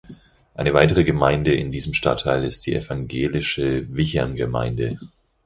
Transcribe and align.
Eine 0.55 0.73
weitere 0.73 1.03
Gemeinde 1.03 1.53
in 1.53 1.71
diesem 1.71 1.93
Stadtteil 1.93 2.43
ist 2.43 2.65
die 2.65 2.73
evangelische 2.75 3.85
Wichern-Gemeinde. 3.95 4.97